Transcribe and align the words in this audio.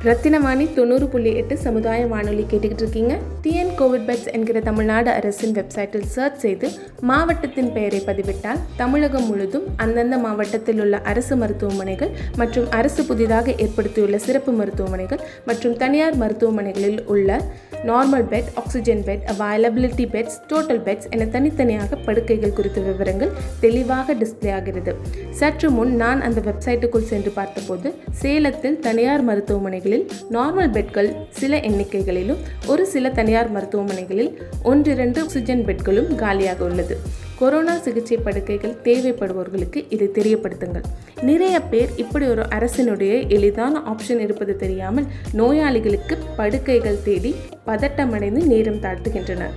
ரத்தினவாணி 0.00 0.64
தொண்ணூறு 0.74 1.06
புள்ளி 1.06 1.30
எட்டு 1.36 1.54
சமுதாய 1.58 2.02
வானொலி 2.06 2.42
கேட்டுக்கிட்டு 2.42 2.84
இருக்கீங்க 2.84 3.14
டிஎன் 3.42 3.72
கோவிட் 3.78 4.06
பெட்ஸ் 4.06 4.30
என்கிற 4.30 4.58
தமிழ்நாடு 4.60 5.10
அரசின் 5.10 5.52
வெப்சைட்டில் 5.52 6.06
சர்ச் 6.06 6.38
செய்து 6.38 6.68
மாவட்டத்தின் 7.02 7.68
பெயரை 7.72 8.00
பதிவிட்டால் 8.06 8.62
தமிழகம் 8.76 9.26
முழுதும் 9.26 9.66
அந்தந்த 9.76 10.18
மாவட்டத்தில் 10.18 10.80
உள்ள 10.80 11.00
அரசு 11.04 11.36
மருத்துவமனைகள் 11.36 12.12
மற்றும் 12.36 12.70
அரசு 12.70 13.04
புதிதாக 13.04 13.54
ஏற்படுத்தியுள்ள 13.58 14.20
சிறப்பு 14.20 14.54
மருத்துவமனைகள் 14.54 15.22
மற்றும் 15.46 15.76
தனியார் 15.76 16.16
மருத்துவமனைகளில் 16.16 17.00
உள்ள 17.06 17.28
normal 17.88 18.24
bed 18.30 18.48
oxygen 18.54 19.02
bed 19.06 19.22
availability 19.32 20.04
beds 20.14 20.36
total 20.48 20.80
beds 20.86 21.08
என 21.10 21.26
தனித்தனியாக 21.26 21.96
படுக்கைகள் 21.96 22.52
குறித்த 22.52 22.80
விவரங்கள் 22.80 23.30
தெளிவாக 23.60 24.14
டிஸ்ப்ளே 24.14 24.52
ஆகிறது. 24.52 24.94
சற்று 25.30 25.70
முன் 25.70 25.94
நான் 25.96 26.20
அந்த 26.20 26.40
வெப்சைட்டுக்குள் 26.40 27.08
சென்று 27.12 27.30
பார்த்தபோது 27.30 27.94
சேலத்தில் 28.10 28.78
தனியார் 28.78 29.24
மருத்துவமனைகளில் 29.28 30.04
நார்மல் 30.30 30.70
பெட்கள் 30.70 31.10
சில 31.30 31.56
எண்ணிக்கைகளிலும் 31.56 32.42
ஒரு 32.66 32.86
சில 32.86 33.10
தனியார் 33.10 33.52
மருத்துவமனைகளில் 33.56 34.30
ஒன்றிரண்டு 34.62 35.20
ஆக்சிஜன் 35.20 35.64
பெட்களும் 35.64 36.14
காலியாக 36.14 36.64
உள்ளது. 36.64 36.98
கொரோனா 37.40 37.74
சிகிச்சை 37.76 38.16
படுக்கைகள் 38.16 38.74
தேவைப்படுபவர்களுக்கு 38.84 39.80
இதை 39.88 40.06
தெரியப்படுத்துங்கள். 40.18 40.86
நிறைய 41.22 41.60
பேர் 41.60 41.90
இப்படி 41.96 42.26
ஒரு 42.26 42.42
அரசினுடைய 42.42 43.12
எளிதான 43.28 43.82
ஆப்ஷன் 43.92 44.18
இருப்பது 44.18 44.56
தெரியாமல் 44.56 45.06
நோயாளிகளுக்கு 45.32 46.18
படுக்கைகள் 46.36 47.02
தேடி 47.04 47.34
பதட்டமடைந்து 47.66 48.42
நேரம் 48.52 48.80
தாழ்த்துகின்றனர். 48.84 49.54